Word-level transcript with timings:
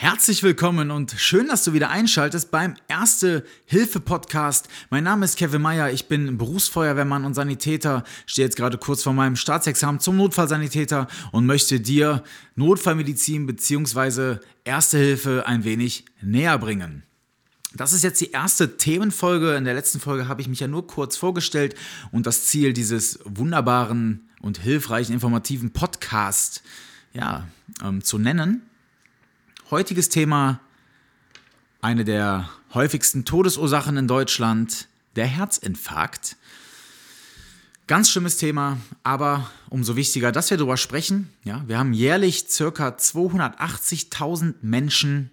Herzlich 0.00 0.44
willkommen 0.44 0.92
und 0.92 1.16
schön, 1.18 1.48
dass 1.48 1.64
du 1.64 1.72
wieder 1.72 1.90
einschaltest 1.90 2.52
beim 2.52 2.76
Erste 2.86 3.44
Hilfe 3.66 3.98
Podcast. 3.98 4.68
Mein 4.90 5.02
Name 5.02 5.24
ist 5.24 5.36
Kevin 5.36 5.60
Meyer, 5.60 5.90
ich 5.90 6.06
bin 6.06 6.38
Berufsfeuerwehrmann 6.38 7.24
und 7.24 7.34
Sanitäter, 7.34 8.04
stehe 8.24 8.46
jetzt 8.46 8.56
gerade 8.56 8.78
kurz 8.78 9.02
vor 9.02 9.12
meinem 9.12 9.34
Staatsexamen 9.34 9.98
zum 10.00 10.16
Notfallsanitäter 10.16 11.08
und 11.32 11.46
möchte 11.46 11.80
dir 11.80 12.22
Notfallmedizin 12.54 13.48
bzw. 13.48 14.36
Erste 14.62 14.98
Hilfe 14.98 15.48
ein 15.48 15.64
wenig 15.64 16.04
näher 16.22 16.58
bringen. 16.58 17.02
Das 17.74 17.92
ist 17.92 18.04
jetzt 18.04 18.20
die 18.20 18.30
erste 18.30 18.76
Themenfolge. 18.76 19.56
In 19.56 19.64
der 19.64 19.74
letzten 19.74 19.98
Folge 19.98 20.28
habe 20.28 20.40
ich 20.40 20.46
mich 20.46 20.60
ja 20.60 20.68
nur 20.68 20.86
kurz 20.86 21.16
vorgestellt 21.16 21.74
und 22.12 22.24
das 22.24 22.46
Ziel 22.46 22.72
dieses 22.72 23.18
wunderbaren 23.24 24.28
und 24.42 24.58
hilfreichen 24.58 25.12
informativen 25.12 25.72
Podcast 25.72 26.62
ja, 27.12 27.48
ähm, 27.82 28.04
zu 28.04 28.18
nennen. 28.18 28.62
Heutiges 29.70 30.08
Thema, 30.08 30.60
eine 31.82 32.06
der 32.06 32.48
häufigsten 32.72 33.26
Todesursachen 33.26 33.98
in 33.98 34.08
Deutschland, 34.08 34.88
der 35.14 35.26
Herzinfarkt. 35.26 36.38
Ganz 37.86 38.08
schlimmes 38.08 38.38
Thema, 38.38 38.78
aber 39.02 39.50
umso 39.68 39.94
wichtiger, 39.94 40.32
dass 40.32 40.48
wir 40.48 40.56
darüber 40.56 40.78
sprechen. 40.78 41.28
Ja, 41.44 41.64
wir 41.66 41.78
haben 41.78 41.92
jährlich 41.92 42.46
ca. 42.46 42.88
280.000 42.88 44.54
Menschen, 44.62 45.30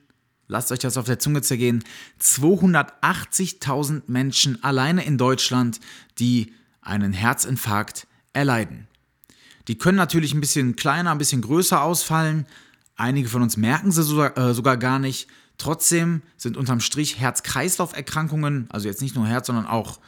lasst 0.50 0.70
euch 0.74 0.80
das 0.80 0.98
auf 0.98 1.06
der 1.06 1.20
Zunge 1.20 1.42
zergehen, 1.42 1.86
280.000 2.22 4.02
Menschen 4.08 4.62
alleine 4.66 5.06
in 5.06 5.18
Deutschland, 5.18 5.80
die 6.20 6.52
einen 6.82 7.14
Herzinfarkt 7.14 8.06
erleiden. 8.34 8.90
Die 9.70 9.78
können 9.78 9.98
natürlich 9.98 10.34
ein 10.34 10.42
bisschen 10.42 10.76
kleiner, 10.76 11.12
ein 11.12 11.20
bisschen 11.20 11.42
größer 11.42 11.82
ausfallen, 11.82 12.46
Einige 12.96 13.30
von 13.30 13.42
uns 13.42 13.58
merken 13.58 13.92
sie 13.92 14.04
sogar, 14.04 14.38
äh, 14.38 14.54
sogar 14.54 14.78
gar 14.78 15.00
nicht. 15.00 15.28
Trotzdem 15.58 16.22
sind 16.38 16.58
unterm 16.58 16.80
Strich 16.80 17.20
Herz-Kreislauf-Erkrankungen, 17.20 18.68
also 18.70 18.88
jetzt 18.88 19.02
nicht 19.02 19.16
nur 19.16 19.28
Herz, 19.28 19.48
sondern 19.48 19.66
auch 19.66 20.00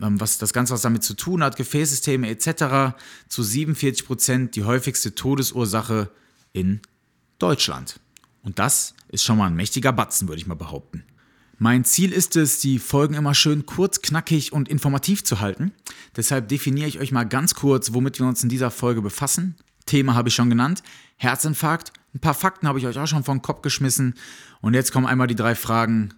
ähm, 0.00 0.20
was 0.20 0.38
das 0.38 0.52
Ganze 0.52 0.74
was 0.74 0.82
damit 0.82 1.02
zu 1.02 1.14
tun 1.14 1.42
hat, 1.42 1.56
Gefäßsysteme 1.56 2.28
etc., 2.28 2.96
zu 3.28 3.42
47 3.42 4.06
Prozent 4.06 4.56
die 4.56 4.64
häufigste 4.64 5.14
Todesursache 5.14 6.10
in 6.52 6.80
Deutschland. 7.38 8.00
Und 8.42 8.58
das 8.58 8.94
ist 9.08 9.24
schon 9.24 9.38
mal 9.38 9.46
ein 9.46 9.54
mächtiger 9.54 9.92
Batzen, 9.92 10.28
würde 10.28 10.40
ich 10.40 10.46
mal 10.46 10.54
behaupten. 10.54 11.04
Mein 11.58 11.84
Ziel 11.84 12.12
ist 12.12 12.36
es, 12.36 12.58
die 12.60 12.78
Folgen 12.78 13.14
immer 13.14 13.34
schön 13.34 13.66
kurz, 13.66 14.00
knackig 14.00 14.52
und 14.52 14.68
informativ 14.70 15.24
zu 15.24 15.40
halten. 15.40 15.72
Deshalb 16.16 16.48
definiere 16.48 16.88
ich 16.88 17.00
euch 17.00 17.12
mal 17.12 17.24
ganz 17.24 17.54
kurz, 17.54 17.92
womit 17.92 18.18
wir 18.18 18.26
uns 18.26 18.42
in 18.42 18.48
dieser 18.48 18.70
Folge 18.70 19.02
befassen. 19.02 19.56
Thema 19.90 20.14
habe 20.14 20.28
ich 20.28 20.34
schon 20.34 20.50
genannt. 20.50 20.82
Herzinfarkt 21.16 21.92
ein 22.14 22.20
paar 22.20 22.34
Fakten 22.34 22.66
habe 22.66 22.78
ich 22.78 22.86
euch 22.86 22.98
auch 22.98 23.06
schon 23.06 23.24
vom 23.24 23.42
Kopf 23.42 23.62
geschmissen. 23.62 24.14
Und 24.60 24.74
jetzt 24.74 24.92
kommen 24.92 25.06
einmal 25.06 25.26
die 25.26 25.36
drei 25.36 25.54
Fragen. 25.54 26.12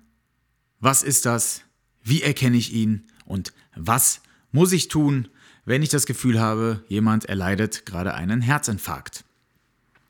Was 0.81 1.03
ist 1.03 1.27
das? 1.27 1.63
Wie 2.03 2.23
erkenne 2.23 2.57
ich 2.57 2.73
ihn? 2.73 3.07
Und 3.25 3.53
was 3.77 4.21
muss 4.51 4.73
ich 4.73 4.89
tun, 4.89 5.29
wenn 5.65 5.83
ich 5.83 5.91
das 5.91 6.07
Gefühl 6.07 6.41
habe, 6.41 6.85
jemand 6.89 7.27
erleidet 7.27 7.87
gerade 7.87 8.15
einen 8.15 8.41
Herzinfarkt? 8.41 9.25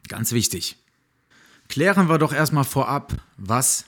Ganz 0.09 0.33
wichtig. 0.33 0.77
Klären 1.69 2.09
wir 2.09 2.19
doch 2.19 2.33
erstmal 2.33 2.65
vorab, 2.65 3.15
was 3.37 3.87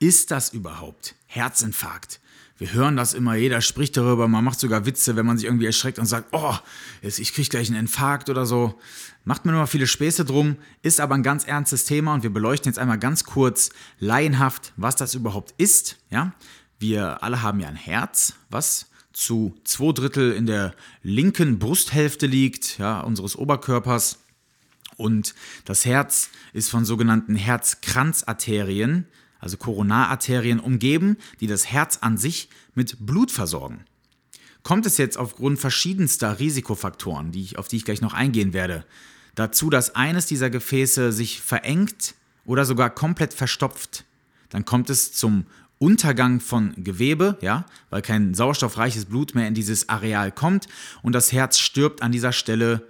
ist 0.00 0.32
das 0.32 0.52
überhaupt? 0.52 1.14
Herzinfarkt. 1.26 2.20
Wir 2.58 2.74
hören 2.74 2.96
das 2.96 3.14
immer, 3.14 3.36
jeder 3.36 3.62
spricht 3.62 3.96
darüber, 3.96 4.28
man 4.28 4.44
macht 4.44 4.60
sogar 4.60 4.84
Witze, 4.84 5.16
wenn 5.16 5.24
man 5.24 5.38
sich 5.38 5.46
irgendwie 5.46 5.64
erschreckt 5.64 5.98
und 5.98 6.04
sagt, 6.04 6.28
oh, 6.32 6.54
ich 7.00 7.32
kriege 7.32 7.48
gleich 7.48 7.68
einen 7.68 7.80
Infarkt 7.80 8.28
oder 8.28 8.44
so. 8.44 8.78
Macht 9.24 9.46
mir 9.46 9.52
nur 9.52 9.62
mal 9.62 9.66
viele 9.66 9.86
Späße 9.86 10.26
drum, 10.26 10.56
ist 10.82 11.00
aber 11.00 11.14
ein 11.14 11.22
ganz 11.22 11.44
ernstes 11.44 11.86
Thema 11.86 12.12
und 12.12 12.22
wir 12.22 12.30
beleuchten 12.30 12.68
jetzt 12.68 12.78
einmal 12.78 12.98
ganz 12.98 13.24
kurz 13.24 13.70
laienhaft, 13.98 14.74
was 14.76 14.96
das 14.96 15.14
überhaupt 15.14 15.54
ist. 15.56 15.96
Ja? 16.10 16.34
Wir 16.78 17.22
alle 17.22 17.40
haben 17.40 17.60
ja 17.60 17.68
ein 17.68 17.76
Herz, 17.76 18.34
was 18.50 18.90
zu 19.12 19.54
zwei 19.64 19.92
Drittel 19.92 20.32
in 20.32 20.46
der 20.46 20.74
linken 21.02 21.58
Brusthälfte 21.58 22.26
liegt, 22.26 22.78
ja, 22.78 23.00
unseres 23.00 23.36
Oberkörpers. 23.36 24.18
Und 24.96 25.34
das 25.64 25.86
Herz 25.86 26.28
ist 26.52 26.70
von 26.70 26.84
sogenannten 26.84 27.36
Herzkranzarterien, 27.36 29.06
also 29.40 29.56
Koronararterien, 29.56 30.60
umgeben, 30.60 31.16
die 31.40 31.46
das 31.46 31.66
Herz 31.66 31.98
an 32.00 32.16
sich 32.16 32.48
mit 32.74 32.96
Blut 33.04 33.30
versorgen. 33.30 33.84
Kommt 34.62 34.86
es 34.86 34.98
jetzt 34.98 35.16
aufgrund 35.16 35.58
verschiedenster 35.58 36.38
Risikofaktoren, 36.38 37.32
die 37.32 37.42
ich, 37.42 37.58
auf 37.58 37.68
die 37.68 37.76
ich 37.76 37.84
gleich 37.84 38.02
noch 38.02 38.12
eingehen 38.12 38.52
werde, 38.52 38.84
dazu, 39.34 39.70
dass 39.70 39.94
eines 39.94 40.26
dieser 40.26 40.50
Gefäße 40.50 41.12
sich 41.12 41.40
verengt 41.40 42.14
oder 42.44 42.64
sogar 42.64 42.90
komplett 42.90 43.32
verstopft, 43.32 44.04
dann 44.50 44.64
kommt 44.64 44.90
es 44.90 45.12
zum 45.12 45.46
Untergang 45.78 46.40
von 46.40 46.74
Gewebe, 46.76 47.38
ja, 47.40 47.64
weil 47.88 48.02
kein 48.02 48.34
sauerstoffreiches 48.34 49.06
Blut 49.06 49.34
mehr 49.34 49.48
in 49.48 49.54
dieses 49.54 49.88
Areal 49.88 50.30
kommt 50.30 50.68
und 51.02 51.14
das 51.14 51.32
Herz 51.32 51.58
stirbt 51.58 52.02
an 52.02 52.12
dieser 52.12 52.32
Stelle 52.32 52.86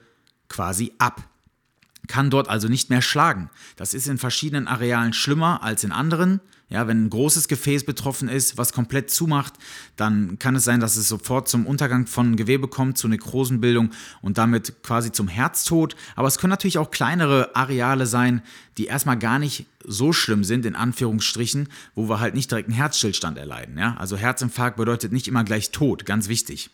quasi 0.49 0.93
ab 0.99 1.30
kann 2.09 2.31
dort 2.31 2.49
also 2.49 2.69
nicht 2.69 2.91
mehr 2.91 3.03
schlagen. 3.03 3.51
Das 3.77 3.95
ist 3.95 4.09
in 4.09 4.19
verschiedenen 4.19 4.67
Arealen 4.67 5.13
schlimmer 5.13 5.63
als 5.63 5.85
in 5.85 5.93
anderen. 5.93 6.41
Ja, 6.69 6.87
wenn 6.87 7.07
ein 7.07 7.11
großes 7.11 7.49
Gefäß 7.49 7.85
betroffen 7.85 8.29
ist, 8.29 8.57
was 8.57 8.73
komplett 8.73 9.11
zumacht, 9.11 9.55
dann 9.97 10.39
kann 10.39 10.55
es 10.55 10.63
sein, 10.63 10.79
dass 10.79 10.97
es 10.97 11.09
sofort 11.09 11.49
zum 11.49 11.67
Untergang 11.67 12.07
von 12.07 12.37
Gewebe 12.37 12.69
kommt, 12.69 12.97
zu 12.97 13.09
Nekrosenbildung 13.09 13.91
und 14.23 14.39
damit 14.39 14.81
quasi 14.85 15.11
zum 15.11 15.27
Herztod. 15.27 15.97
Aber 16.15 16.29
es 16.29 16.39
können 16.39 16.53
natürlich 16.53 16.79
auch 16.79 16.93
kleinere 16.93 17.57
Areale 17.57 18.07
sein, 18.07 18.43
die 18.79 18.87
erstmal 18.87 19.19
gar 19.19 19.41
nicht 19.41 19.67
so 19.85 20.13
schlimm 20.13 20.45
sind, 20.45 20.65
in 20.65 20.77
Anführungsstrichen, 20.77 21.69
wo 21.97 22.09
wir 22.09 22.21
halt 22.21 22.35
nicht 22.35 22.53
direkt 22.53 22.69
einen 22.69 22.77
Herzstillstand 22.77 23.37
erleiden. 23.37 23.77
Ja? 23.77 23.97
Also 23.99 24.17
Herzinfarkt 24.17 24.77
bedeutet 24.77 25.11
nicht 25.11 25.27
immer 25.27 25.43
gleich 25.43 25.73
Tod, 25.73 26.07
ganz 26.07 26.29
wichtig. 26.29 26.71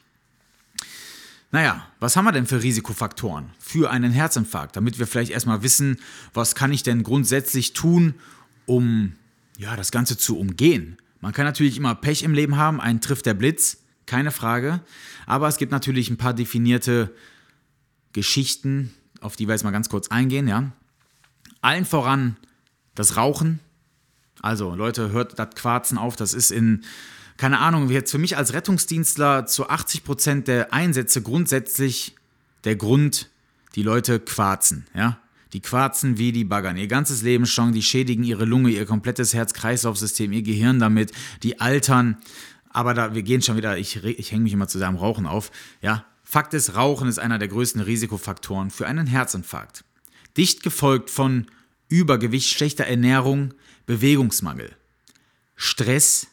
Naja, 1.53 1.87
was 2.01 2.17
haben 2.17 2.25
wir 2.25 2.33
denn 2.33 2.47
für 2.47 2.63
Risikofaktoren 2.63 3.51
für 3.59 3.91
einen 3.91 4.13
Herzinfarkt, 4.13 4.77
damit 4.77 4.99
wir 4.99 5.07
vielleicht 5.07 5.31
erstmal 5.31 5.63
wissen, 5.63 5.99
was 6.35 6.55
kann 6.55 6.73
ich 6.73 6.83
denn 6.83 7.03
grundsätzlich 7.03 7.73
tun, 7.73 8.15
um 8.67 9.15
ja, 9.59 9.77
das 9.77 9.91
Ganze 9.91 10.19
zu 10.19 10.39
umgehen. 10.39 10.99
Man 11.21 11.33
kann 11.33 11.45
natürlich 11.45 11.77
immer 11.77 11.95
Pech 11.95 12.23
im 12.25 12.35
Leben 12.35 12.57
haben, 12.57 12.81
einen 12.81 13.01
trifft 13.01 13.27
der 13.27 13.35
Blitz, 13.35 13.79
keine 14.07 14.31
Frage, 14.31 14.81
aber 15.25 15.49
es 15.49 15.57
gibt 15.57 15.73
natürlich 15.73 16.11
ein 16.11 16.19
paar 16.19 16.35
definierte 16.35 17.15
Geschichten, 18.13 18.93
auf 19.21 19.37
die 19.37 19.49
wir 19.49 19.55
jetzt 19.55 19.65
mal 19.65 19.71
ganz 19.71 19.89
kurz 19.89 20.09
eingehen, 20.09 20.49
ja. 20.49 20.73
Allen 21.63 21.85
voran 21.85 22.37
das 22.95 23.17
Rauchen. 23.17 23.61
Also 24.43 24.75
Leute, 24.75 25.11
hört 25.11 25.39
das 25.39 25.55
Quarzen 25.55 25.99
auf, 25.99 26.17
das 26.17 26.35
ist 26.35 26.51
in 26.51 26.85
keine 27.37 27.59
Ahnung, 27.59 27.91
jetzt 27.91 28.11
für 28.11 28.19
mich 28.19 28.37
als 28.37 28.53
Rettungsdienstler 28.53 29.47
zu 29.47 29.69
80 29.69 30.05
Prozent 30.05 30.49
der 30.49 30.73
Einsätze 30.73 31.23
grundsätzlich 31.23 32.15
der 32.65 32.77
Grund, 32.77 33.31
die 33.75 33.83
Leute 33.83 34.21
quarzen, 34.21 34.87
ja. 34.95 35.19
Die 35.53 35.61
quarzen 35.61 36.19
wie 36.19 36.33
die 36.33 36.45
baggern. 36.45 36.77
Ihr 36.77 36.89
ganzes 36.89 37.23
Leben 37.23 37.47
schon, 37.47 37.73
die 37.73 37.83
schädigen 37.83 38.25
ihre 38.25 38.45
Lunge, 38.45 38.71
ihr 38.71 38.85
komplettes 38.85 39.33
Herz-Kreislauf-System, 39.33 40.33
ihr 40.33 40.43
Gehirn 40.43 40.81
damit, 40.81 41.13
die 41.45 41.61
altern. 41.61 42.19
Aber 42.69 42.93
da, 42.95 43.15
wir 43.15 43.23
gehen 43.23 43.41
schon 43.41 43.57
wieder, 43.57 43.79
ich, 43.79 44.05
ich 44.05 44.33
hänge 44.33 44.43
mich 44.43 44.53
immer 44.53 44.69
zu 44.69 44.79
seinem 44.79 44.97
Rauchen 44.97 45.25
auf. 45.25 45.53
Ja, 45.81 46.05
Fakt 46.25 46.53
ist, 46.53 46.75
Rauchen 46.75 47.09
ist 47.09 47.19
einer 47.19 47.39
der 47.39 47.47
größten 47.47 47.81
Risikofaktoren 47.81 48.71
für 48.71 48.87
einen 48.87 49.07
Herzinfarkt. 49.07 49.85
Dicht 50.37 50.65
gefolgt 50.65 51.09
von 51.09 51.47
Übergewicht, 51.89 52.51
schlechter 52.51 52.85
Ernährung, 52.85 53.55
Bewegungsmangel, 53.87 54.75
Stress, 55.55 56.27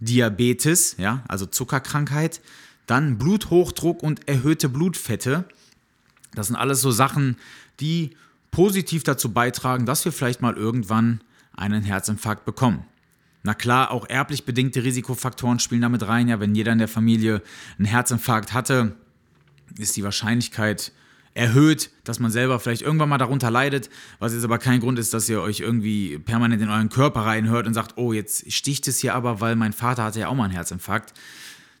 Diabetes, 0.00 0.96
ja, 0.98 1.22
also 1.28 1.46
Zuckerkrankheit, 1.46 2.40
dann 2.86 3.18
Bluthochdruck 3.18 4.02
und 4.02 4.26
erhöhte 4.28 4.68
Blutfette. 4.68 5.44
Das 6.34 6.48
sind 6.48 6.56
alles 6.56 6.80
so 6.80 6.90
Sachen, 6.90 7.36
die 7.78 8.16
positiv 8.50 9.04
dazu 9.04 9.32
beitragen, 9.32 9.86
dass 9.86 10.04
wir 10.04 10.12
vielleicht 10.12 10.42
mal 10.42 10.56
irgendwann 10.56 11.20
einen 11.52 11.82
Herzinfarkt 11.82 12.44
bekommen. 12.44 12.84
Na 13.42 13.54
klar, 13.54 13.90
auch 13.90 14.08
erblich 14.08 14.44
bedingte 14.44 14.84
Risikofaktoren 14.84 15.60
spielen 15.60 15.80
damit 15.80 16.06
rein. 16.06 16.28
Ja, 16.28 16.40
wenn 16.40 16.54
jeder 16.54 16.72
in 16.72 16.78
der 16.78 16.88
Familie 16.88 17.42
einen 17.78 17.86
Herzinfarkt 17.86 18.52
hatte, 18.52 18.96
ist 19.78 19.96
die 19.96 20.04
Wahrscheinlichkeit 20.04 20.92
erhöht, 21.34 21.90
dass 22.04 22.18
man 22.18 22.30
selber 22.30 22.58
vielleicht 22.58 22.82
irgendwann 22.82 23.08
mal 23.08 23.18
darunter 23.18 23.50
leidet, 23.50 23.88
was 24.18 24.32
jetzt 24.32 24.44
aber 24.44 24.58
kein 24.58 24.80
Grund 24.80 24.98
ist, 24.98 25.14
dass 25.14 25.28
ihr 25.28 25.40
euch 25.40 25.60
irgendwie 25.60 26.18
permanent 26.18 26.60
in 26.60 26.70
euren 26.70 26.88
Körper 26.88 27.20
reinhört 27.20 27.66
und 27.66 27.74
sagt, 27.74 27.96
oh, 27.96 28.12
jetzt 28.12 28.50
sticht 28.52 28.88
es 28.88 28.98
hier 28.98 29.14
aber, 29.14 29.40
weil 29.40 29.56
mein 29.56 29.72
Vater 29.72 30.04
hatte 30.04 30.20
ja 30.20 30.28
auch 30.28 30.34
mal 30.34 30.44
einen 30.44 30.52
Herzinfarkt. 30.52 31.14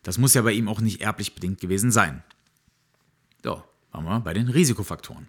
Das 0.02 0.18
muss 0.18 0.34
ja 0.34 0.42
bei 0.42 0.52
ihm 0.52 0.68
auch 0.68 0.80
nicht 0.80 1.00
erblich 1.00 1.34
bedingt 1.34 1.60
gewesen 1.60 1.90
sein. 1.90 2.22
So, 3.42 3.62
waren 3.92 4.04
wir 4.04 4.20
bei 4.20 4.34
den 4.34 4.48
Risikofaktoren. 4.48 5.26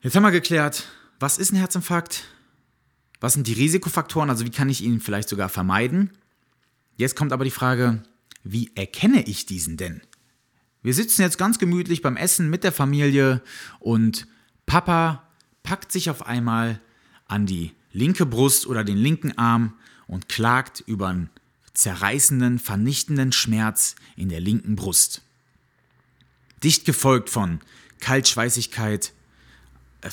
Jetzt 0.00 0.14
haben 0.14 0.22
wir 0.22 0.30
geklärt, 0.30 0.88
was 1.18 1.38
ist 1.38 1.52
ein 1.52 1.56
Herzinfarkt? 1.56 2.24
Was 3.20 3.32
sind 3.32 3.48
die 3.48 3.54
Risikofaktoren? 3.54 4.30
Also 4.30 4.44
wie 4.44 4.50
kann 4.50 4.68
ich 4.68 4.82
ihn 4.82 5.00
vielleicht 5.00 5.28
sogar 5.28 5.48
vermeiden? 5.48 6.12
Jetzt 6.96 7.16
kommt 7.16 7.32
aber 7.32 7.44
die 7.44 7.50
Frage, 7.50 8.02
wie 8.44 8.70
erkenne 8.76 9.22
ich 9.24 9.46
diesen 9.46 9.76
denn? 9.76 10.00
Wir 10.82 10.94
sitzen 10.94 11.22
jetzt 11.22 11.38
ganz 11.38 11.58
gemütlich 11.58 12.02
beim 12.02 12.16
Essen 12.16 12.50
mit 12.50 12.64
der 12.64 12.72
Familie 12.72 13.42
und 13.80 14.26
Papa 14.66 15.28
packt 15.62 15.92
sich 15.92 16.08
auf 16.10 16.26
einmal 16.26 16.80
an 17.26 17.46
die 17.46 17.72
linke 17.92 18.26
Brust 18.26 18.66
oder 18.66 18.84
den 18.84 18.96
linken 18.96 19.36
Arm 19.36 19.74
und 20.06 20.28
klagt 20.28 20.80
über 20.86 21.08
einen 21.08 21.30
zerreißenden, 21.74 22.58
vernichtenden 22.58 23.32
Schmerz 23.32 23.96
in 24.16 24.28
der 24.28 24.40
linken 24.40 24.76
Brust. 24.76 25.22
Dicht 26.62 26.84
gefolgt 26.84 27.30
von 27.30 27.60
Kaltschweißigkeit, 28.00 29.12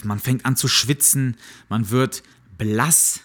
man 0.03 0.19
fängt 0.19 0.45
an 0.45 0.55
zu 0.55 0.67
schwitzen, 0.67 1.37
man 1.69 1.89
wird 1.89 2.23
blass, 2.57 3.21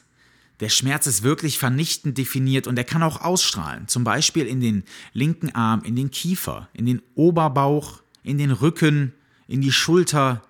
der 0.60 0.68
Schmerz 0.68 1.06
ist 1.06 1.22
wirklich 1.22 1.58
vernichtend 1.58 2.18
definiert 2.18 2.66
und 2.66 2.76
er 2.76 2.84
kann 2.84 3.02
auch 3.02 3.22
ausstrahlen, 3.22 3.88
zum 3.88 4.04
Beispiel 4.04 4.46
in 4.46 4.60
den 4.60 4.84
linken 5.12 5.54
Arm, 5.54 5.82
in 5.82 5.96
den 5.96 6.10
Kiefer, 6.10 6.68
in 6.74 6.86
den 6.86 7.02
Oberbauch, 7.14 8.02
in 8.22 8.38
den 8.38 8.50
Rücken, 8.50 9.14
in 9.48 9.62
die 9.62 9.72
Schulter. 9.72 10.42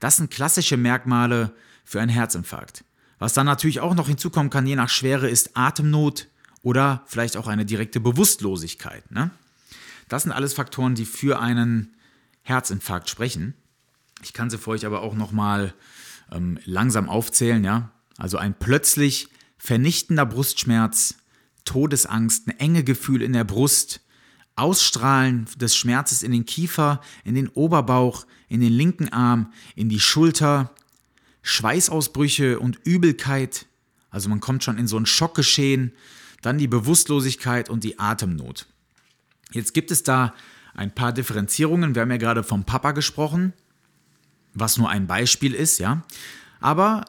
Das 0.00 0.16
sind 0.16 0.30
klassische 0.30 0.76
Merkmale 0.76 1.52
für 1.84 2.00
einen 2.00 2.10
Herzinfarkt. 2.10 2.84
Was 3.18 3.32
dann 3.32 3.46
natürlich 3.46 3.80
auch 3.80 3.94
noch 3.94 4.08
hinzukommen 4.08 4.50
kann, 4.50 4.66
je 4.66 4.76
nach 4.76 4.90
Schwere, 4.90 5.28
ist 5.28 5.56
Atemnot 5.56 6.28
oder 6.62 7.02
vielleicht 7.06 7.36
auch 7.36 7.46
eine 7.46 7.64
direkte 7.64 8.00
Bewusstlosigkeit. 8.00 9.10
Ne? 9.10 9.30
Das 10.08 10.24
sind 10.24 10.32
alles 10.32 10.52
Faktoren, 10.52 10.94
die 10.94 11.06
für 11.06 11.40
einen 11.40 11.94
Herzinfarkt 12.42 13.08
sprechen. 13.08 13.54
Ich 14.22 14.34
kann 14.34 14.50
sie 14.50 14.58
für 14.58 14.70
euch 14.70 14.84
aber 14.84 15.00
auch 15.00 15.14
nochmal 15.14 15.72
ähm, 16.30 16.58
langsam 16.64 17.08
aufzählen. 17.08 17.64
Ja? 17.64 17.90
Also 18.18 18.36
ein 18.36 18.54
plötzlich 18.58 19.28
vernichtender 19.56 20.26
Brustschmerz, 20.26 21.16
Todesangst, 21.64 22.48
ein 22.48 22.58
enge 22.58 22.84
Gefühl 22.84 23.22
in 23.22 23.32
der 23.32 23.44
Brust, 23.44 24.00
Ausstrahlen 24.56 25.46
des 25.56 25.74
Schmerzes 25.74 26.22
in 26.22 26.32
den 26.32 26.46
Kiefer, 26.46 27.00
in 27.24 27.34
den 27.34 27.48
Oberbauch, 27.48 28.26
in 28.48 28.60
den 28.60 28.72
linken 28.72 29.08
Arm, 29.08 29.52
in 29.74 29.88
die 29.88 30.00
Schulter, 30.00 30.72
Schweißausbrüche 31.42 32.58
und 32.60 32.78
Übelkeit, 32.84 33.66
also 34.10 34.28
man 34.28 34.40
kommt 34.40 34.62
schon 34.62 34.78
in 34.78 34.86
so 34.86 34.96
ein 34.96 35.06
Schockgeschehen, 35.06 35.92
dann 36.40 36.58
die 36.58 36.68
Bewusstlosigkeit 36.68 37.68
und 37.68 37.84
die 37.84 37.98
Atemnot. 37.98 38.66
Jetzt 39.50 39.74
gibt 39.74 39.90
es 39.90 40.02
da 40.02 40.34
ein 40.74 40.94
paar 40.94 41.12
Differenzierungen. 41.12 41.94
Wir 41.94 42.02
haben 42.02 42.10
ja 42.10 42.16
gerade 42.16 42.42
vom 42.42 42.64
Papa 42.64 42.92
gesprochen, 42.92 43.52
was 44.52 44.76
nur 44.76 44.88
ein 44.88 45.06
Beispiel 45.06 45.54
ist, 45.54 45.78
ja. 45.78 46.02
Aber 46.60 47.04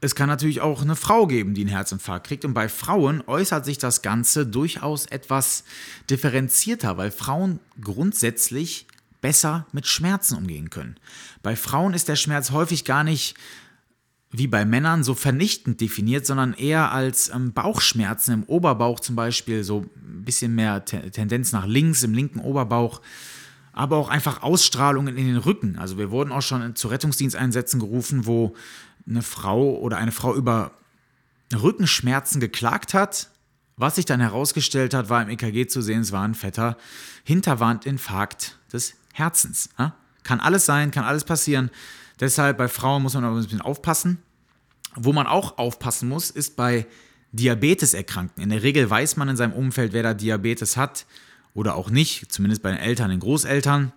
es 0.00 0.14
kann 0.14 0.28
natürlich 0.28 0.60
auch 0.60 0.82
eine 0.82 0.96
Frau 0.96 1.26
geben, 1.26 1.54
die 1.54 1.62
einen 1.62 1.70
Herzinfarkt 1.70 2.26
kriegt. 2.26 2.44
Und 2.44 2.54
bei 2.54 2.68
Frauen 2.68 3.22
äußert 3.26 3.64
sich 3.64 3.78
das 3.78 4.02
Ganze 4.02 4.46
durchaus 4.46 5.06
etwas 5.06 5.64
differenzierter, 6.08 6.96
weil 6.96 7.10
Frauen 7.10 7.58
grundsätzlich 7.80 8.86
besser 9.20 9.66
mit 9.72 9.86
Schmerzen 9.86 10.36
umgehen 10.36 10.70
können. 10.70 10.96
Bei 11.42 11.56
Frauen 11.56 11.94
ist 11.94 12.08
der 12.08 12.16
Schmerz 12.16 12.52
häufig 12.52 12.84
gar 12.84 13.02
nicht 13.02 13.34
wie 14.30 14.46
bei 14.46 14.64
Männern 14.64 15.04
so 15.04 15.14
vernichtend 15.14 15.80
definiert, 15.80 16.26
sondern 16.26 16.52
eher 16.52 16.92
als 16.92 17.30
ähm, 17.34 17.52
Bauchschmerzen 17.52 18.34
im 18.34 18.42
Oberbauch 18.44 19.00
zum 19.00 19.16
Beispiel, 19.16 19.64
so 19.64 19.86
ein 19.96 20.24
bisschen 20.24 20.54
mehr 20.54 20.84
Te 20.84 21.10
Tendenz 21.10 21.52
nach 21.52 21.66
links 21.66 22.02
im 22.02 22.12
linken 22.12 22.40
Oberbauch, 22.40 23.00
aber 23.72 23.96
auch 23.96 24.10
einfach 24.10 24.42
Ausstrahlungen 24.42 25.16
in 25.16 25.26
den 25.26 25.38
Rücken. 25.38 25.78
Also 25.78 25.96
wir 25.96 26.10
wurden 26.10 26.30
auch 26.30 26.42
schon 26.42 26.76
zu 26.76 26.88
Rettungsdiensteinsätzen 26.88 27.80
gerufen, 27.80 28.26
wo 28.26 28.54
eine 29.08 29.22
Frau 29.22 29.76
oder 29.78 29.96
eine 29.96 30.12
Frau 30.12 30.34
über 30.34 30.72
Rückenschmerzen 31.54 32.40
geklagt 32.40 32.94
hat. 32.94 33.30
Was 33.76 33.94
sich 33.94 34.04
dann 34.04 34.20
herausgestellt 34.20 34.92
hat, 34.92 35.08
war 35.08 35.22
im 35.22 35.28
EKG 35.28 35.66
zu 35.68 35.82
sehen, 35.82 36.00
es 36.00 36.12
war 36.12 36.24
ein 36.24 36.34
fetter 36.34 36.76
Hinterwandinfarkt 37.24 38.58
des 38.72 38.94
Herzens. 39.12 39.70
Ja? 39.78 39.94
Kann 40.24 40.40
alles 40.40 40.66
sein, 40.66 40.90
kann 40.90 41.04
alles 41.04 41.24
passieren. 41.24 41.70
Deshalb 42.18 42.58
bei 42.58 42.68
Frauen 42.68 43.02
muss 43.02 43.14
man 43.14 43.24
aber 43.24 43.36
ein 43.36 43.42
bisschen 43.42 43.60
aufpassen. 43.60 44.18
Wo 44.96 45.12
man 45.12 45.26
auch 45.26 45.58
aufpassen 45.58 46.08
muss, 46.08 46.30
ist 46.30 46.56
bei 46.56 46.86
Diabeteserkrankten. 47.32 48.42
In 48.42 48.48
der 48.50 48.62
Regel 48.62 48.88
weiß 48.90 49.16
man 49.16 49.28
in 49.28 49.36
seinem 49.36 49.52
Umfeld, 49.52 49.92
wer 49.92 50.02
da 50.02 50.14
Diabetes 50.14 50.76
hat 50.76 51.06
oder 51.54 51.74
auch 51.74 51.90
nicht, 51.90 52.30
zumindest 52.32 52.62
bei 52.62 52.70
den 52.70 52.78
Eltern, 52.78 53.10
den 53.10 53.20
Großeltern. 53.20 53.92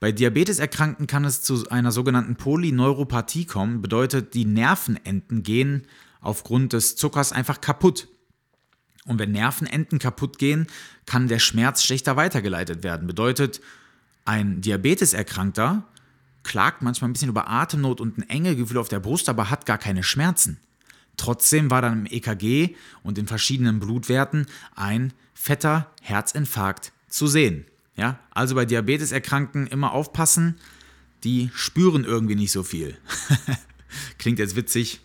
Bei 0.00 0.12
Diabeteserkrankten 0.12 1.06
kann 1.06 1.24
es 1.24 1.42
zu 1.42 1.68
einer 1.68 1.92
sogenannten 1.92 2.36
Polyneuropathie 2.36 3.46
kommen, 3.46 3.82
bedeutet, 3.82 4.34
die 4.34 4.44
Nervenenden 4.44 5.42
gehen 5.42 5.86
aufgrund 6.20 6.72
des 6.72 6.96
Zuckers 6.96 7.32
einfach 7.32 7.60
kaputt. 7.60 8.08
Und 9.04 9.18
wenn 9.18 9.32
Nervenenden 9.32 9.98
kaputt 9.98 10.38
gehen, 10.38 10.66
kann 11.06 11.28
der 11.28 11.40
Schmerz 11.40 11.82
schlechter 11.82 12.16
weitergeleitet 12.16 12.82
werden. 12.82 13.06
Bedeutet, 13.06 13.60
ein 14.24 14.60
Diabeteserkrankter 14.60 15.84
klagt 16.42 16.82
manchmal 16.82 17.10
ein 17.10 17.12
bisschen 17.12 17.28
über 17.28 17.48
Atemnot 17.48 18.00
und 18.00 18.18
ein 18.18 18.28
enge 18.28 18.56
Gefühl 18.56 18.78
auf 18.78 18.88
der 18.88 19.00
Brust, 19.00 19.28
aber 19.28 19.50
hat 19.50 19.66
gar 19.66 19.78
keine 19.78 20.02
Schmerzen. 20.02 20.60
Trotzdem 21.22 21.70
war 21.70 21.80
dann 21.82 22.00
im 22.00 22.06
EKG 22.06 22.74
und 23.04 23.16
in 23.16 23.28
verschiedenen 23.28 23.78
Blutwerten 23.78 24.46
ein 24.74 25.12
fetter 25.34 25.88
Herzinfarkt 26.00 26.90
zu 27.08 27.28
sehen. 27.28 27.64
Ja, 27.94 28.18
also 28.32 28.56
bei 28.56 28.64
Diabeteserkrankten 28.64 29.68
immer 29.68 29.92
aufpassen, 29.92 30.56
die 31.22 31.48
spüren 31.54 32.02
irgendwie 32.02 32.34
nicht 32.34 32.50
so 32.50 32.64
viel. 32.64 32.98
Klingt 34.18 34.40
jetzt 34.40 34.56
witzig, 34.56 34.98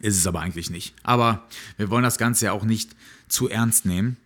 ist 0.00 0.18
es 0.18 0.26
aber 0.26 0.40
eigentlich 0.40 0.68
nicht. 0.68 0.94
Aber 1.04 1.46
wir 1.78 1.88
wollen 1.88 2.04
das 2.04 2.18
Ganze 2.18 2.44
ja 2.44 2.52
auch 2.52 2.64
nicht 2.64 2.94
zu 3.28 3.48
ernst 3.48 3.86
nehmen. 3.86 4.18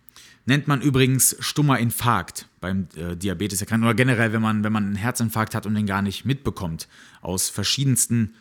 Nennt 0.45 0.67
man 0.67 0.81
übrigens 0.81 1.37
stummer 1.39 1.79
Infarkt 1.79 2.49
beim 2.59 2.89
äh, 2.97 3.15
Diabeteserkrankten 3.15 3.87
oder 3.87 3.95
generell, 3.95 4.33
wenn 4.33 4.41
man, 4.41 4.65
wenn 4.65 4.73
man 4.73 4.83
einen 4.83 4.95
Herzinfarkt 4.95 5.55
hat 5.55 5.65
und 5.65 5.75
den 5.75 5.85
gar 5.85 6.01
nicht 6.01 6.25
mitbekommt. 6.25 6.89
Aus 7.21 7.47
verschiedensten 7.47 8.33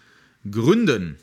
Gründen. 0.51 1.19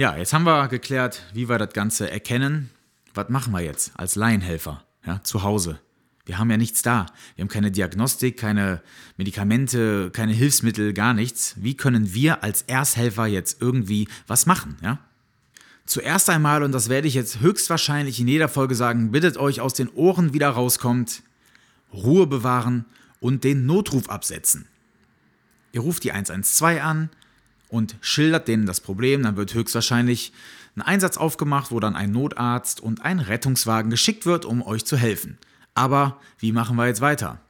Ja, 0.00 0.16
jetzt 0.16 0.32
haben 0.32 0.44
wir 0.44 0.68
geklärt, 0.68 1.20
wie 1.34 1.50
wir 1.50 1.58
das 1.58 1.74
Ganze 1.74 2.10
erkennen. 2.10 2.70
Was 3.12 3.28
machen 3.28 3.52
wir 3.52 3.60
jetzt 3.60 3.92
als 3.96 4.14
Laienhelfer 4.16 4.82
ja, 5.04 5.22
zu 5.22 5.42
Hause? 5.42 5.78
Wir 6.24 6.38
haben 6.38 6.50
ja 6.50 6.56
nichts 6.56 6.80
da. 6.80 7.04
Wir 7.36 7.42
haben 7.42 7.50
keine 7.50 7.70
Diagnostik, 7.70 8.38
keine 8.38 8.80
Medikamente, 9.18 10.10
keine 10.10 10.32
Hilfsmittel, 10.32 10.94
gar 10.94 11.12
nichts. 11.12 11.54
Wie 11.58 11.76
können 11.76 12.14
wir 12.14 12.42
als 12.42 12.62
Ersthelfer 12.62 13.26
jetzt 13.26 13.60
irgendwie 13.60 14.08
was 14.26 14.46
machen? 14.46 14.78
Ja? 14.82 15.00
Zuerst 15.84 16.30
einmal, 16.30 16.62
und 16.62 16.72
das 16.72 16.88
werde 16.88 17.06
ich 17.06 17.12
jetzt 17.12 17.40
höchstwahrscheinlich 17.40 18.18
in 18.20 18.28
jeder 18.28 18.48
Folge 18.48 18.76
sagen, 18.76 19.10
bittet 19.10 19.36
euch 19.36 19.60
aus 19.60 19.74
den 19.74 19.90
Ohren 19.90 20.32
wieder 20.32 20.48
rauskommt, 20.48 21.22
Ruhe 21.92 22.26
bewahren 22.26 22.86
und 23.20 23.44
den 23.44 23.66
Notruf 23.66 24.08
absetzen. 24.08 24.66
Ihr 25.72 25.82
ruft 25.82 26.04
die 26.04 26.12
112 26.12 26.82
an 26.82 27.10
und 27.70 27.96
schildert 28.00 28.48
denen 28.48 28.66
das 28.66 28.80
Problem, 28.80 29.22
dann 29.22 29.36
wird 29.36 29.54
höchstwahrscheinlich 29.54 30.32
ein 30.76 30.82
Einsatz 30.82 31.16
aufgemacht, 31.16 31.70
wo 31.70 31.80
dann 31.80 31.96
ein 31.96 32.12
Notarzt 32.12 32.80
und 32.80 33.04
ein 33.04 33.20
Rettungswagen 33.20 33.90
geschickt 33.90 34.26
wird, 34.26 34.44
um 34.44 34.62
euch 34.62 34.84
zu 34.84 34.96
helfen. 34.96 35.38
Aber 35.74 36.20
wie 36.38 36.52
machen 36.52 36.76
wir 36.76 36.86
jetzt 36.86 37.00
weiter? 37.00 37.40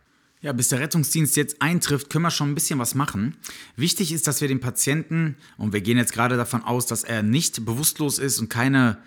Ja, 0.42 0.52
bis 0.52 0.68
der 0.68 0.80
Rettungsdienst 0.80 1.36
jetzt 1.36 1.60
eintrifft, 1.60 2.08
können 2.08 2.24
wir 2.24 2.30
schon 2.30 2.50
ein 2.50 2.54
bisschen 2.54 2.78
was 2.78 2.94
machen. 2.94 3.36
Wichtig 3.76 4.10
ist, 4.10 4.26
dass 4.26 4.40
wir 4.40 4.48
den 4.48 4.60
Patienten, 4.60 5.36
und 5.58 5.74
wir 5.74 5.82
gehen 5.82 5.98
jetzt 5.98 6.14
gerade 6.14 6.38
davon 6.38 6.64
aus, 6.64 6.86
dass 6.86 7.04
er 7.04 7.22
nicht 7.22 7.64
bewusstlos 7.66 8.18
ist 8.18 8.38
und 8.38 8.48
keine 8.48 8.98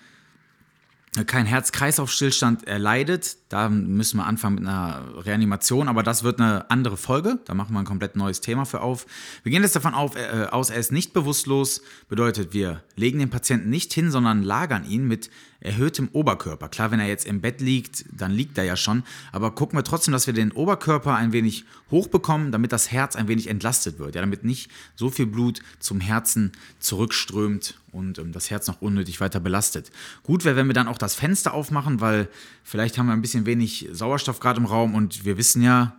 kein 1.28 1.46
Herz-Kreislauf-Stillstand 1.46 2.68
erleidet. 2.68 3.38
Da 3.50 3.70
müssen 3.70 4.18
wir 4.18 4.26
anfangen 4.26 4.56
mit 4.56 4.68
einer 4.68 5.04
Reanimation, 5.26 5.88
aber 5.88 6.02
das 6.02 6.24
wird 6.24 6.40
eine 6.40 6.72
andere 6.72 6.98
Folge. 6.98 7.40
Da 7.46 7.54
machen 7.54 7.74
wir 7.74 7.80
ein 7.80 7.86
komplett 7.86 8.16
neues 8.16 8.42
Thema 8.42 8.66
für 8.66 8.82
auf. 8.82 9.06
Wir 9.44 9.52
gehen 9.52 9.62
jetzt 9.62 9.76
davon 9.76 9.94
auf, 9.94 10.16
äh, 10.16 10.48
aus, 10.50 10.72
er 10.72 10.78
ist 10.78 10.92
nicht 10.92 11.14
bewusstlos. 11.14 11.84
Bedeutet, 12.10 12.54
wir 12.54 12.84
legen 12.96 13.20
den 13.20 13.30
Patienten 13.30 13.70
nicht 13.70 13.94
hin, 13.94 14.10
sondern 14.10 14.42
lagern 14.42 14.86
ihn 14.86 15.08
mit 15.08 15.30
erhöhtem 15.64 16.10
Oberkörper. 16.12 16.68
Klar, 16.68 16.92
wenn 16.92 17.00
er 17.00 17.08
jetzt 17.08 17.26
im 17.26 17.42
Bett 17.42 17.62
liegt, 17.62 18.06
dann 18.12 18.32
liegt 18.32 18.58
er 18.58 18.66
ja 18.66 18.76
schon. 18.76 19.04
Aber 19.32 19.52
gucken 19.52 19.78
wir 19.78 19.84
trotzdem, 19.84 20.12
dass 20.12 20.28
wir 20.28 20.34
den 20.34 20.52
Oberkörper 20.52 21.16
ein 21.16 21.32
wenig 21.32 21.66
hochbekommen, 21.90 22.52
damit 22.52 22.72
das 22.72 22.92
Herz 22.92 23.16
ein 23.16 23.28
wenig 23.28 23.48
entlastet 23.48 23.98
wird. 23.98 24.16
Ja, 24.16 24.22
damit 24.22 24.44
nicht 24.44 24.70
so 24.96 25.10
viel 25.10 25.26
Blut 25.26 25.62
zum 25.80 26.02
Herzen 26.02 26.52
zurückströmt 26.80 27.80
und 27.92 28.20
ähm, 28.20 28.32
das 28.34 28.50
Herz 28.50 28.68
noch 28.68 28.82
unnötig 28.82 29.22
weiter 29.22 29.40
belastet. 29.40 29.92
Gut 30.24 30.44
wäre, 30.44 30.56
wenn 30.56 30.68
wir 30.68 30.74
dann 30.74 30.88
auch 30.88 30.98
das 30.98 31.16
Fenster 31.16 31.54
aufmachen, 31.54 32.02
weil 32.02 32.28
vielleicht 32.64 32.98
haben 32.98 33.08
wir 33.08 33.14
ein 33.14 33.22
bisschen 33.22 33.46
wenig 33.46 33.88
Sauerstoff 33.92 34.40
gerade 34.40 34.60
im 34.60 34.66
Raum 34.66 34.96
und 34.96 35.24
wir 35.24 35.38
wissen 35.38 35.62
ja, 35.62 35.98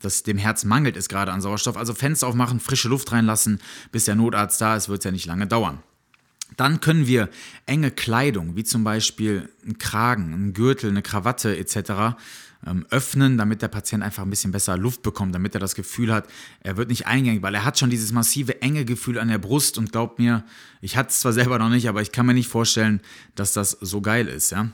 dass 0.00 0.22
dem 0.22 0.38
Herz 0.38 0.64
mangelt 0.64 0.96
es 0.96 1.08
gerade 1.08 1.32
an 1.32 1.40
Sauerstoff. 1.40 1.76
Also 1.76 1.94
Fenster 1.94 2.26
aufmachen, 2.26 2.60
frische 2.60 2.88
Luft 2.88 3.12
reinlassen, 3.12 3.60
bis 3.90 4.04
der 4.04 4.14
Notarzt 4.14 4.60
da 4.60 4.76
ist, 4.76 4.88
wird 4.88 5.00
es 5.00 5.04
ja 5.04 5.10
nicht 5.10 5.26
lange 5.26 5.46
dauern. 5.46 5.82
Dann 6.56 6.80
können 6.80 7.06
wir 7.06 7.30
enge 7.66 7.90
Kleidung, 7.90 8.56
wie 8.56 8.64
zum 8.64 8.84
Beispiel 8.84 9.48
ein 9.66 9.78
Kragen, 9.78 10.32
ein 10.32 10.52
Gürtel, 10.52 10.90
eine 10.90 11.02
Krawatte 11.02 11.56
etc. 11.56 12.16
Ähm, 12.66 12.86
öffnen, 12.90 13.36
damit 13.36 13.60
der 13.62 13.68
Patient 13.68 14.02
einfach 14.02 14.22
ein 14.22 14.30
bisschen 14.30 14.52
besser 14.52 14.76
Luft 14.76 15.02
bekommt, 15.02 15.34
damit 15.34 15.54
er 15.54 15.60
das 15.60 15.74
Gefühl 15.74 16.12
hat, 16.12 16.28
er 16.60 16.76
wird 16.76 16.88
nicht 16.88 17.06
eingängig, 17.06 17.42
weil 17.42 17.54
er 17.54 17.64
hat 17.64 17.78
schon 17.78 17.90
dieses 17.90 18.12
massive 18.12 18.62
enge 18.62 18.84
Gefühl 18.84 19.18
an 19.18 19.28
der 19.28 19.38
Brust 19.38 19.78
und 19.78 19.92
glaubt 19.92 20.18
mir, 20.18 20.44
ich 20.80 20.96
hatte 20.96 21.10
es 21.10 21.20
zwar 21.20 21.32
selber 21.32 21.58
noch 21.58 21.70
nicht, 21.70 21.88
aber 21.88 22.02
ich 22.02 22.12
kann 22.12 22.26
mir 22.26 22.34
nicht 22.34 22.48
vorstellen, 22.48 23.00
dass 23.34 23.52
das 23.52 23.72
so 23.72 24.00
geil 24.00 24.28
ist, 24.28 24.50
ja. 24.50 24.70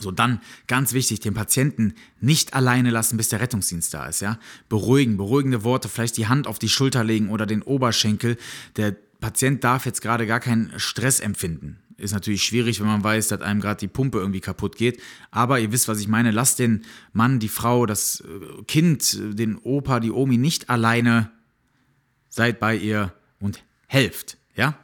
So, 0.00 0.10
dann 0.10 0.40
ganz 0.66 0.94
wichtig, 0.94 1.20
den 1.20 1.34
Patienten 1.34 1.94
nicht 2.20 2.54
alleine 2.54 2.90
lassen, 2.90 3.18
bis 3.18 3.28
der 3.28 3.40
Rettungsdienst 3.40 3.92
da 3.92 4.06
ist, 4.06 4.20
ja. 4.20 4.38
Beruhigen, 4.68 5.16
beruhigende 5.16 5.62
Worte, 5.64 5.88
vielleicht 5.88 6.16
die 6.16 6.26
Hand 6.26 6.46
auf 6.46 6.58
die 6.58 6.70
Schulter 6.70 7.04
legen 7.04 7.28
oder 7.28 7.46
den 7.46 7.62
Oberschenkel. 7.62 8.38
Der 8.76 8.96
Patient 9.22 9.64
darf 9.64 9.86
jetzt 9.86 10.02
gerade 10.02 10.26
gar 10.26 10.40
keinen 10.40 10.72
Stress 10.78 11.20
empfinden. 11.20 11.78
Ist 11.96 12.12
natürlich 12.12 12.42
schwierig, 12.42 12.80
wenn 12.80 12.88
man 12.88 13.04
weiß, 13.04 13.28
dass 13.28 13.40
einem 13.40 13.60
gerade 13.60 13.78
die 13.78 13.88
Pumpe 13.88 14.18
irgendwie 14.18 14.40
kaputt 14.40 14.76
geht. 14.76 15.00
Aber 15.30 15.60
ihr 15.60 15.70
wisst, 15.70 15.88
was 15.88 16.00
ich 16.00 16.08
meine. 16.08 16.32
Lasst 16.32 16.58
den 16.58 16.82
Mann, 17.12 17.38
die 17.38 17.48
Frau, 17.48 17.86
das 17.86 18.20
äh, 18.20 18.62
Kind, 18.64 19.16
den 19.38 19.56
Opa, 19.56 20.00
die 20.00 20.10
Omi 20.10 20.36
nicht 20.36 20.68
alleine. 20.68 21.30
Seid 22.28 22.58
bei 22.58 22.76
ihr 22.76 23.14
und 23.38 23.62
helft. 23.86 24.36
Ja? 24.56 24.76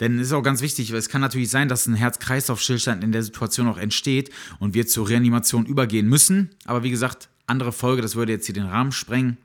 Denn 0.00 0.18
es 0.18 0.28
ist 0.28 0.32
auch 0.34 0.42
ganz 0.42 0.60
wichtig, 0.60 0.90
es 0.90 1.08
kann 1.08 1.22
natürlich 1.22 1.50
sein, 1.50 1.68
dass 1.68 1.86
ein 1.86 1.94
Herz-Kreislauf-Stillstand 1.94 3.02
in 3.02 3.12
der 3.12 3.22
Situation 3.22 3.68
auch 3.68 3.78
entsteht 3.78 4.30
und 4.58 4.74
wir 4.74 4.86
zur 4.86 5.08
Reanimation 5.08 5.64
übergehen 5.66 6.06
müssen. 6.06 6.50
Aber 6.66 6.82
wie 6.82 6.90
gesagt, 6.90 7.30
andere 7.46 7.72
Folge, 7.72 8.02
das 8.02 8.16
würde 8.16 8.32
jetzt 8.32 8.46
hier 8.46 8.54
den 8.54 8.66
Rahmen 8.66 8.92
sprengen. 8.92 9.38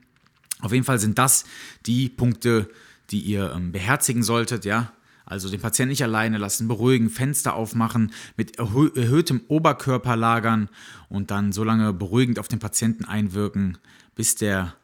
Auf 0.60 0.74
jeden 0.74 0.86
Fall 0.86 1.00
sind 1.00 1.18
das 1.18 1.46
die 1.86 2.10
Punkte, 2.10 2.70
die 3.12 3.20
ihr 3.20 3.54
ähm, 3.56 3.72
beherzigen 3.72 4.24
solltet, 4.24 4.66
ja. 4.66 4.92
Also 5.26 5.50
den 5.50 5.60
Patienten 5.60 5.90
nicht 5.90 6.04
alleine 6.04 6.38
lassen, 6.38 6.68
beruhigen, 6.68 7.10
Fenster 7.10 7.56
aufmachen, 7.56 8.14
mit 8.38 8.60
erhö 8.60 8.92
erhöhtem 8.96 9.42
Oberkörper 9.48 10.16
lagern 10.16 10.70
und 11.10 11.32
dann 11.32 11.52
so 11.52 11.64
lange 11.64 11.94
beruhigend 11.94 12.38
auf 12.38 12.48
den 12.48 12.60
Patienten 12.60 13.06
einwirken, 13.06 13.80
bis 14.14 14.36
der 14.36 14.76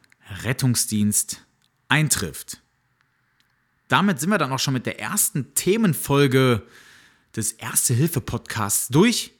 Rettungsdienst 0.42 1.44
eintrifft. 1.88 2.60
Damit 3.86 4.18
sind 4.18 4.30
wir 4.30 4.38
dann 4.38 4.52
auch 4.52 4.58
schon 4.58 4.74
mit 4.74 4.86
der 4.86 4.98
ersten 4.98 5.54
Themenfolge 5.54 6.62
des 7.36 7.52
Erste-Hilfe-Podcasts 7.52 8.88
durch 8.88 9.32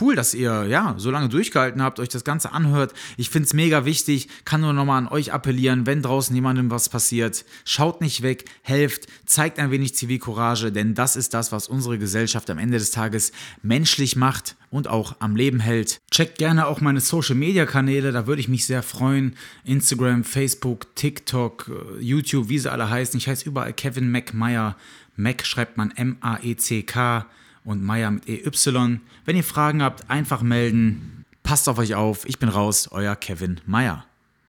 cool, 0.00 0.14
dass 0.14 0.34
ihr 0.34 0.64
ja 0.64 0.94
so 0.98 1.10
lange 1.10 1.28
durchgehalten 1.28 1.82
habt, 1.82 2.00
euch 2.00 2.08
das 2.08 2.24
Ganze 2.24 2.52
anhört. 2.52 2.92
Ich 3.16 3.30
finde 3.30 3.46
es 3.46 3.54
mega 3.54 3.84
wichtig, 3.84 4.28
kann 4.44 4.60
nur 4.60 4.72
nochmal 4.72 4.98
an 4.98 5.08
euch 5.08 5.32
appellieren, 5.32 5.86
wenn 5.86 6.02
draußen 6.02 6.34
jemandem 6.34 6.70
was 6.70 6.88
passiert, 6.88 7.44
schaut 7.64 8.00
nicht 8.00 8.22
weg, 8.22 8.44
helft, 8.62 9.06
zeigt 9.26 9.58
ein 9.58 9.70
wenig 9.70 9.94
Zivilcourage, 9.94 10.72
denn 10.72 10.94
das 10.94 11.16
ist 11.16 11.34
das, 11.34 11.52
was 11.52 11.68
unsere 11.68 11.98
Gesellschaft 11.98 12.50
am 12.50 12.58
Ende 12.58 12.78
des 12.78 12.90
Tages 12.90 13.32
menschlich 13.62 14.16
macht 14.16 14.56
und 14.70 14.88
auch 14.88 15.16
am 15.20 15.36
Leben 15.36 15.60
hält. 15.60 16.00
Checkt 16.10 16.38
gerne 16.38 16.66
auch 16.66 16.80
meine 16.80 17.00
Social 17.00 17.36
Media 17.36 17.66
Kanäle, 17.66 18.12
da 18.12 18.26
würde 18.26 18.40
ich 18.40 18.48
mich 18.48 18.66
sehr 18.66 18.82
freuen. 18.82 19.36
Instagram, 19.64 20.24
Facebook, 20.24 20.94
TikTok, 20.96 21.70
äh, 21.70 22.02
YouTube, 22.02 22.48
wie 22.48 22.58
sie 22.58 22.70
alle 22.70 22.90
heißen. 22.90 23.16
Ich 23.18 23.28
heiße 23.28 23.46
überall 23.46 23.72
Kevin 23.72 24.10
McMeyer. 24.10 24.76
Mac 25.16 25.46
schreibt 25.46 25.76
man 25.76 25.92
M-A-E-C-K 25.92 27.26
und 27.64 27.82
Meier 27.82 28.10
mit 28.10 28.28
EY. 28.28 29.00
Wenn 29.24 29.36
ihr 29.36 29.44
Fragen 29.44 29.82
habt, 29.82 30.10
einfach 30.10 30.42
melden. 30.42 31.24
Passt 31.42 31.68
auf 31.68 31.78
euch 31.78 31.94
auf. 31.94 32.26
Ich 32.26 32.38
bin 32.38 32.48
raus, 32.48 32.88
euer 32.90 33.16
Kevin 33.16 33.60
Meier. 33.66 34.06